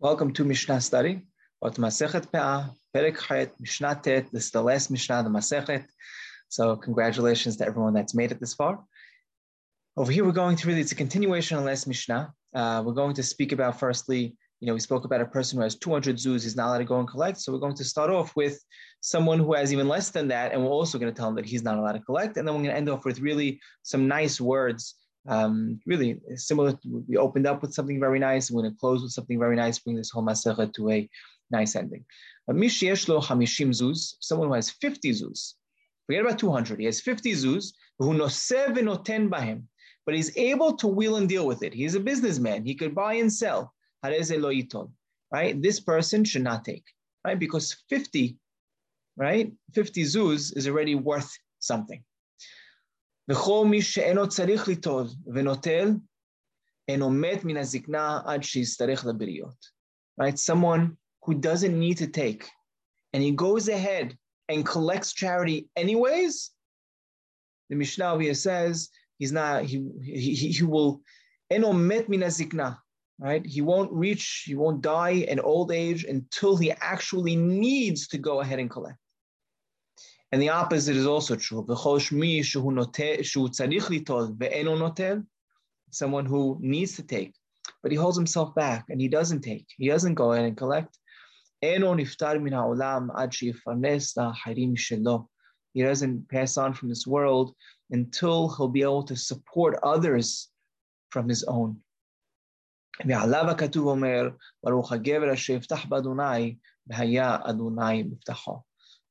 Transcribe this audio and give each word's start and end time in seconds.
Welcome 0.00 0.32
to 0.32 0.44
Mishnah 0.44 0.80
study. 0.80 1.22
What 1.60 1.76
Masechet 1.76 2.26
Pe'ah. 2.30 2.72
This 4.32 4.44
is 4.44 4.50
the 4.50 4.60
last 4.60 4.90
Mishnah, 4.90 5.22
the 5.22 5.30
Masechet. 5.30 5.86
So 6.48 6.76
congratulations 6.76 7.56
to 7.58 7.66
everyone 7.66 7.94
that's 7.94 8.14
made 8.14 8.32
it 8.32 8.40
this 8.40 8.54
far. 8.54 8.84
Over 9.96 10.10
here, 10.10 10.24
we're 10.24 10.32
going 10.32 10.56
to 10.56 10.66
really, 10.66 10.80
it's 10.80 10.92
a 10.92 10.96
continuation 10.96 11.56
of 11.56 11.64
last 11.64 11.86
Mishnah. 11.86 12.34
Uh, 12.54 12.82
we're 12.84 12.92
going 12.92 13.14
to 13.14 13.22
speak 13.22 13.52
about 13.52 13.78
firstly, 13.78 14.36
you 14.60 14.66
know, 14.66 14.74
we 14.74 14.80
spoke 14.80 15.04
about 15.04 15.20
a 15.20 15.26
person 15.26 15.58
who 15.58 15.62
has 15.62 15.76
200 15.76 16.16
zuz, 16.16 16.42
he's 16.42 16.56
not 16.56 16.68
allowed 16.68 16.78
to 16.78 16.84
go 16.84 16.98
and 16.98 17.08
collect. 17.08 17.40
So 17.40 17.52
we're 17.52 17.60
going 17.60 17.76
to 17.76 17.84
start 17.84 18.10
off 18.10 18.34
with 18.34 18.58
someone 19.00 19.38
who 19.38 19.54
has 19.54 19.72
even 19.72 19.88
less 19.88 20.10
than 20.10 20.28
that, 20.28 20.52
and 20.52 20.60
we're 20.60 20.70
also 20.70 20.98
going 20.98 21.12
to 21.12 21.16
tell 21.16 21.28
him 21.28 21.36
that 21.36 21.46
he's 21.46 21.62
not 21.62 21.78
allowed 21.78 21.92
to 21.92 22.00
collect. 22.00 22.36
And 22.36 22.46
then 22.46 22.54
we're 22.54 22.62
going 22.62 22.72
to 22.72 22.76
end 22.76 22.88
off 22.90 23.04
with 23.04 23.20
really 23.20 23.60
some 23.84 24.08
nice 24.08 24.40
words 24.40 24.96
um, 25.26 25.80
really 25.86 26.20
similar. 26.36 26.78
We 27.08 27.16
opened 27.16 27.46
up 27.46 27.62
with 27.62 27.74
something 27.74 28.00
very 28.00 28.18
nice. 28.18 28.50
We're 28.50 28.62
going 28.62 28.72
to 28.72 28.78
close 28.78 29.02
with 29.02 29.12
something 29.12 29.38
very 29.38 29.56
nice, 29.56 29.78
bring 29.78 29.96
this 29.96 30.10
whole 30.10 30.22
masechet 30.22 30.72
to 30.74 30.90
a 30.90 31.08
nice 31.50 31.76
ending. 31.76 32.04
Someone 32.46 34.48
who 34.48 34.54
has 34.54 34.70
50 34.70 35.10
zuz. 35.10 35.54
Forget 36.06 36.22
about 36.22 36.38
200. 36.38 36.78
He 36.78 36.84
has 36.84 37.00
50 37.00 37.32
zuz, 37.32 37.72
but 40.06 40.14
he's 40.14 40.36
able 40.36 40.76
to 40.76 40.86
wheel 40.86 41.16
and 41.16 41.28
deal 41.28 41.46
with 41.46 41.62
it. 41.62 41.72
He's 41.72 41.94
a 41.94 42.00
businessman. 42.00 42.64
He 42.64 42.74
could 42.74 42.94
buy 42.94 43.14
and 43.14 43.32
sell. 43.32 43.72
Right? 45.32 45.60
This 45.60 45.80
person 45.80 46.24
should 46.24 46.42
not 46.42 46.64
take, 46.64 46.84
right? 47.24 47.38
Because 47.38 47.74
50, 47.88 48.36
right? 49.16 49.50
50 49.72 50.02
zuz 50.02 50.56
is 50.56 50.68
already 50.68 50.94
worth 50.94 51.32
something. 51.58 52.04
וכל 53.31 53.65
מי 53.69 53.81
שאינו 53.81 54.29
צריך 54.29 54.67
ליטול 54.67 55.07
ונוטל, 55.33 55.89
אינו 56.87 57.09
מת 57.09 57.43
מן 57.43 57.57
הזקנה 57.57 58.21
עד 58.25 58.43
שיצטרך 58.43 59.05
לבריות. 59.05 59.79
Right? 60.21 60.37
Someone 60.37 60.97
who 61.25 61.33
doesn't 61.33 61.79
need 61.79 61.97
to 61.97 62.07
take, 62.07 62.43
and 63.13 63.23
he 63.23 63.31
goes 63.31 63.69
ahead 63.69 64.17
and 64.49 64.65
collects 64.65 65.13
charity 65.13 65.69
anyways, 65.75 66.51
the 67.69 67.75
Mishnah 67.75 68.19
here 68.19 68.33
says 68.33 68.89
he's 69.19 69.31
not, 69.31 69.63
he, 69.63 69.85
he, 70.03 70.33
he 70.35 70.63
will, 70.63 71.01
eno 71.51 71.71
met 71.71 72.09
min 72.09 72.21
zikna, 72.21 72.77
right? 73.19 73.45
He 73.45 73.61
won't 73.61 73.91
reach, 73.91 74.43
he 74.45 74.55
won't 74.55 74.81
die 74.81 75.17
in 75.31 75.39
old 75.39 75.71
age 75.71 76.03
until 76.03 76.57
he 76.57 76.71
actually 76.71 77.35
needs 77.35 78.07
to 78.07 78.17
go 78.17 78.41
ahead 78.41 78.59
and 78.59 78.69
collect. 78.69 78.97
And 80.33 80.41
the 80.41 80.49
opposite 80.49 80.95
is 80.95 81.07
also 81.07 81.35
true. 81.35 81.65
Someone 85.91 86.25
who 86.25 86.57
needs 86.61 86.95
to 86.95 87.03
take, 87.03 87.33
but 87.81 87.91
he 87.91 87.97
holds 87.97 88.17
himself 88.17 88.53
back 88.53 88.85
and 88.89 89.01
he 89.01 89.07
doesn't 89.07 89.41
take. 89.41 89.65
He 89.77 89.87
doesn't 89.87 90.13
go 90.13 90.33
in 90.33 90.45
and 90.45 90.55
collect. 90.55 90.97
He 91.61 91.77
doesn't 95.83 96.29
pass 96.29 96.57
on 96.57 96.73
from 96.73 96.89
this 96.89 97.07
world 97.07 97.55
until 97.91 98.49
he'll 98.55 98.67
be 98.67 98.83
able 98.83 99.03
to 99.03 99.15
support 99.15 99.79
others 99.83 100.49
from 101.09 101.27
his 101.27 101.43
own. 101.43 101.81
ועליו 103.05 103.49
הכתוב 103.49 103.87
אומר, 103.87 104.29
ברוך 104.63 104.91
הגבר 104.91 105.33
אשר 105.33 105.53
יפתח 105.53 105.85
באדוני, 105.85 106.55
והיה 106.87 107.37
אדוני 107.43 108.03
מבטחו. 108.03 108.59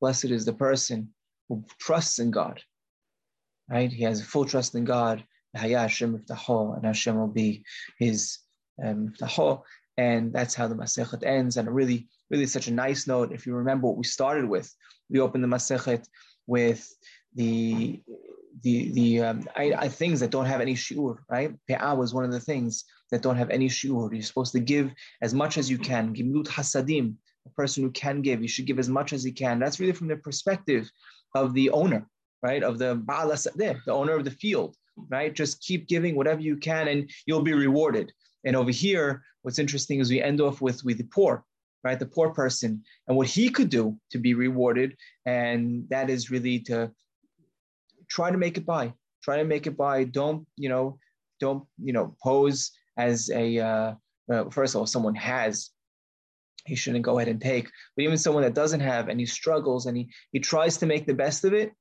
Blessed 0.00 0.26
is 0.26 0.44
the 0.44 0.52
person 0.52 1.10
who 1.48 1.64
trusts 1.78 2.18
in 2.18 2.30
God, 2.30 2.62
right? 3.68 3.90
He 3.90 4.04
has 4.04 4.24
full 4.24 4.44
trust 4.44 4.74
in 4.74 4.84
God. 4.84 5.24
And 5.52 5.64
Hashem 5.64 7.16
will 7.16 7.26
be 7.26 7.64
his 7.98 8.38
um, 8.82 9.12
and 9.96 10.32
that's 10.32 10.54
how 10.54 10.68
the 10.68 10.74
Masechet 10.74 11.26
ends. 11.26 11.56
And 11.56 11.68
really, 11.68 12.08
really 12.30 12.46
such 12.46 12.68
a 12.68 12.72
nice 12.72 13.06
note. 13.06 13.32
If 13.32 13.46
you 13.46 13.54
remember 13.54 13.88
what 13.88 13.98
we 13.98 14.04
started 14.04 14.48
with, 14.48 14.72
we 15.10 15.20
opened 15.20 15.44
the 15.44 15.48
Masechet 15.48 16.06
with 16.46 16.88
the 17.34 18.02
the 18.62 18.92
the 18.92 19.20
um, 19.20 19.48
I, 19.56 19.72
I, 19.76 19.88
things 19.88 20.20
that 20.20 20.30
don't 20.30 20.46
have 20.46 20.60
any 20.60 20.74
shiur, 20.74 21.18
right? 21.28 21.54
Pe'ah 21.68 21.96
was 21.96 22.14
one 22.14 22.24
of 22.24 22.32
the 22.32 22.40
things 22.40 22.84
that 23.10 23.22
don't 23.22 23.36
have 23.36 23.50
any 23.50 23.68
shiur. 23.68 24.12
You're 24.12 24.22
supposed 24.22 24.52
to 24.52 24.60
give 24.60 24.92
as 25.22 25.34
much 25.34 25.58
as 25.58 25.70
you 25.70 25.78
can. 25.78 26.14
Gimlut 26.14 26.46
hasadim, 26.46 27.14
a 27.46 27.50
person 27.50 27.82
who 27.82 27.90
can 27.90 28.22
give, 28.22 28.42
you 28.42 28.48
should 28.48 28.66
give 28.66 28.78
as 28.78 28.88
much 28.88 29.12
as 29.12 29.22
he 29.24 29.32
can. 29.32 29.58
That's 29.58 29.80
really 29.80 29.92
from 29.92 30.08
the 30.08 30.16
perspective 30.16 30.90
of 31.34 31.54
the 31.54 31.70
owner, 31.70 32.06
right? 32.42 32.62
Of 32.62 32.78
the 32.78 33.02
the 33.56 33.92
owner 33.92 34.14
of 34.14 34.24
the 34.24 34.30
field, 34.30 34.76
right? 35.08 35.34
Just 35.34 35.62
keep 35.62 35.88
giving 35.88 36.16
whatever 36.16 36.40
you 36.40 36.56
can 36.56 36.88
and 36.88 37.10
you'll 37.26 37.42
be 37.42 37.54
rewarded. 37.54 38.12
And 38.44 38.56
over 38.56 38.70
here, 38.70 39.22
what's 39.42 39.58
interesting 39.58 40.00
is 40.00 40.10
we 40.10 40.22
end 40.22 40.40
off 40.40 40.60
with, 40.60 40.84
with 40.84 40.98
the 40.98 41.04
poor, 41.04 41.44
right? 41.84 41.98
The 41.98 42.06
poor 42.06 42.30
person 42.30 42.82
and 43.08 43.16
what 43.16 43.26
he 43.26 43.50
could 43.50 43.70
do 43.70 43.98
to 44.10 44.18
be 44.18 44.34
rewarded. 44.34 44.96
And 45.26 45.88
that 45.90 46.10
is 46.10 46.30
really 46.30 46.60
to 46.60 46.90
try 48.08 48.30
to 48.30 48.38
make 48.38 48.56
it 48.56 48.66
by, 48.66 48.92
try 49.22 49.36
to 49.38 49.44
make 49.44 49.66
it 49.66 49.76
by. 49.76 50.04
Don't, 50.04 50.46
you 50.56 50.68
know, 50.68 50.98
don't, 51.38 51.64
you 51.78 51.92
know, 51.92 52.16
pose 52.22 52.72
as 52.96 53.30
a, 53.30 53.58
uh, 53.58 53.94
uh, 54.30 54.50
first 54.50 54.74
of 54.74 54.80
all, 54.80 54.86
someone 54.86 55.14
has 55.14 55.70
he 56.66 56.74
shouldn't 56.74 57.04
go 57.04 57.18
ahead 57.18 57.28
and 57.28 57.40
take. 57.40 57.68
But 57.96 58.02
even 58.02 58.18
someone 58.18 58.42
that 58.42 58.54
doesn't 58.54 58.80
have 58.80 59.08
and 59.08 59.18
he 59.18 59.26
struggles 59.26 59.86
and 59.86 59.96
he, 59.96 60.08
he 60.32 60.40
tries 60.40 60.76
to 60.78 60.86
make 60.86 61.06
the 61.06 61.14
best 61.14 61.44
of 61.44 61.54
it, 61.54 61.72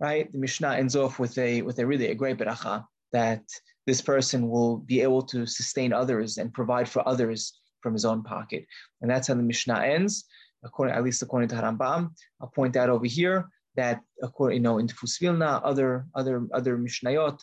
right? 0.00 0.30
The 0.30 0.38
Mishnah 0.38 0.74
ends 0.74 0.96
off 0.96 1.18
with 1.18 1.36
a 1.38 1.62
with 1.62 1.78
a 1.78 1.86
really 1.86 2.08
a 2.08 2.14
great 2.14 2.38
beracha 2.38 2.84
that 3.12 3.42
this 3.86 4.00
person 4.00 4.48
will 4.48 4.78
be 4.78 5.00
able 5.00 5.22
to 5.22 5.46
sustain 5.46 5.92
others 5.92 6.38
and 6.38 6.52
provide 6.52 6.88
for 6.88 7.06
others 7.06 7.58
from 7.80 7.92
his 7.92 8.04
own 8.04 8.22
pocket. 8.22 8.64
And 9.00 9.10
that's 9.10 9.28
how 9.28 9.34
the 9.34 9.42
Mishnah 9.42 9.80
ends, 9.80 10.24
according 10.64 10.94
at 10.94 11.04
least 11.04 11.22
according 11.22 11.48
to 11.50 11.56
Harambam. 11.56 12.10
I'll 12.40 12.48
point 12.48 12.76
out 12.76 12.90
over 12.90 13.06
here 13.06 13.48
that 13.76 14.00
according 14.22 14.56
you 14.56 14.62
know 14.62 14.78
in 14.78 14.88
Fusvilna, 14.88 15.60
other 15.64 16.06
other 16.14 16.46
other 16.52 16.76
Mishnayot, 16.76 17.40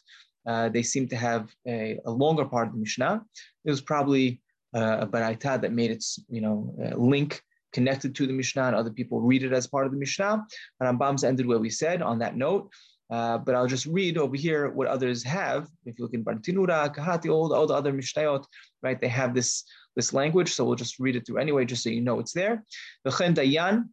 uh, 0.48 0.70
they 0.70 0.84
seem 0.84 1.08
to 1.10 1.16
have 1.16 1.50
a, 1.68 2.00
a 2.06 2.12
longer 2.12 2.46
part 2.46 2.68
of 2.68 2.74
the 2.74 2.80
Mishnah. 2.80 3.24
It 3.66 3.70
was 3.70 3.82
probably 3.82 4.42
uh, 4.74 5.08
I 5.14 5.36
thought 5.36 5.62
that 5.62 5.74
made 5.74 5.92
its 5.92 6.20
you 6.30 6.42
know 6.42 6.74
uh, 6.84 6.96
link 6.96 7.42
connected 7.72 8.16
to 8.16 8.28
the 8.28 8.34
Mishnah, 8.34 8.64
and 8.64 8.76
other 8.76 8.92
people 8.92 9.22
read 9.22 9.44
it 9.44 9.54
as 9.54 9.68
part 9.68 9.86
of 9.86 9.92
the 9.92 9.98
Mishnah. 9.98 10.46
And 10.80 11.00
Rambam's 11.00 11.24
ended 11.24 11.46
where 11.46 11.60
we 11.60 11.70
said 11.70 12.02
on 12.02 12.20
that 12.20 12.36
note. 12.36 12.72
Uh, 13.12 13.40
but 13.40 13.56
I'll 13.56 13.68
just 13.68 13.88
read 13.88 14.20
over 14.20 14.36
here 14.36 14.70
what 14.70 14.88
others 14.88 15.24
have. 15.24 15.68
If 15.86 15.98
you 15.98 16.06
look 16.06 16.14
in 16.14 16.24
Bartinura, 16.24 16.94
Kahati, 16.96 17.32
all 17.32 17.52
all 17.54 17.66
the 17.66 17.74
other 17.74 17.92
Mishnayot, 17.92 18.46
right, 18.84 19.02
they 19.02 19.08
have 19.08 19.34
this 19.34 19.64
this 19.96 20.14
language. 20.14 20.54
So 20.54 20.64
we'll 20.64 20.76
just 20.76 21.00
read 21.00 21.16
it 21.16 21.26
through 21.26 21.40
anyway, 21.40 21.66
just 21.66 21.84
so 21.84 21.90
you 21.90 22.02
know 22.02 22.20
it's 22.20 22.34
there. 22.34 22.64
Dayan, 23.08 23.90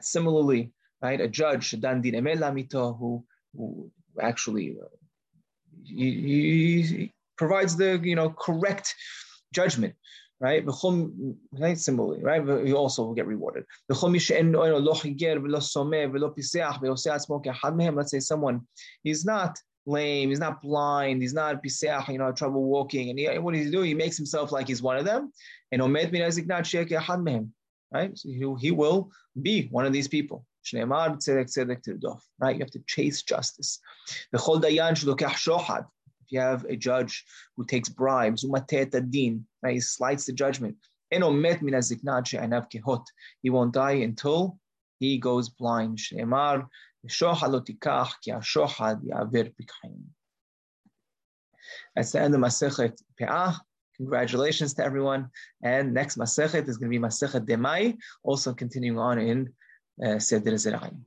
similarly, 0.00 0.72
right, 1.02 1.20
a 1.20 1.28
judge, 1.28 1.78
Dan 1.80 2.00
Din 2.00 2.14
who, 2.72 3.24
who 3.54 3.90
actually 4.20 4.76
uh, 4.82 4.88
he, 5.84 6.82
he 6.82 7.12
provides 7.36 7.76
the 7.76 8.00
you 8.02 8.16
know 8.16 8.30
correct 8.30 8.94
judgment, 9.52 9.94
right? 10.40 10.64
Similarly, 11.76 12.22
right? 12.22 12.44
You 12.66 12.76
also 12.76 13.04
will 13.04 13.14
get 13.14 13.26
rewarded. 13.26 13.64
Let's 13.88 14.00
say 18.10 18.20
someone, 18.20 18.66
he's 19.02 19.24
not 19.24 19.58
lame, 19.86 20.28
he's 20.28 20.38
not 20.38 20.62
blind, 20.62 21.22
he's 21.22 21.34
not 21.34 21.62
piseach, 21.62 22.08
you 22.08 22.18
know, 22.18 22.32
trouble 22.32 22.64
walking, 22.64 23.10
and 23.10 23.18
he, 23.18 23.26
what 23.38 23.54
does 23.54 23.64
he 23.64 23.70
do? 23.70 23.82
He 23.82 23.94
makes 23.94 24.16
himself 24.16 24.52
like 24.52 24.68
he's 24.68 24.82
one 24.82 24.96
of 24.96 25.04
them. 25.04 25.32
And 25.72 25.82
right? 27.92 28.16
So 28.18 28.28
he, 28.28 28.54
he 28.60 28.70
will 28.70 29.10
be 29.40 29.68
one 29.70 29.86
of 29.86 29.92
these 29.92 30.08
people. 30.08 30.44
Right? 32.38 32.54
You 32.54 32.60
have 32.60 32.70
to 32.70 32.82
chase 32.86 33.22
justice 33.22 33.80
you 36.30 36.40
have 36.40 36.64
a 36.64 36.76
judge 36.76 37.24
who 37.56 37.64
takes 37.64 37.88
bribes, 37.88 38.44
din, 39.10 39.46
he 39.66 39.80
slights 39.80 40.26
the 40.26 40.32
judgment. 40.32 40.76
He 41.10 41.18
won't 43.50 43.74
die 43.74 43.92
until 43.92 44.58
he 44.98 45.18
goes 45.18 45.48
blind. 45.48 45.98
That's 51.94 52.12
the 52.12 52.20
end 52.20 52.34
of 52.34 52.40
Masechet 52.40 53.00
Pe'ah. 53.20 53.56
Congratulations 53.96 54.74
to 54.74 54.84
everyone. 54.84 55.30
And 55.62 55.92
next 55.92 56.16
Masechet 56.16 56.68
is 56.68 56.76
going 56.78 56.90
to 56.90 56.98
be 56.98 57.04
Masechet 57.04 57.46
Demai, 57.46 57.96
also 58.22 58.54
continuing 58.54 58.98
on 58.98 59.18
in 59.18 59.52
uh, 60.04 60.18
Seder 60.18 60.52
Zerayim. 60.52 61.00